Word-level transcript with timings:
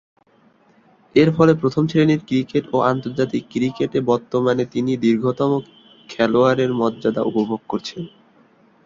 এরফলে 1.15 1.53
প্রথম-শ্রেণীর 1.61 2.21
ক্রিকেট 2.27 2.65
ও 2.73 2.87
আন্তর্জাতিক 2.91 3.43
ক্রিকেটে 3.51 3.99
বর্তমানে 4.09 4.63
তিনি 4.65 4.91
দীর্ঘতম 5.03 5.51
খেলোয়াড়ের 6.09 6.71
মর্যাদা 6.73 7.21
উপভোগ 7.29 7.61
করছেন। 7.67 8.01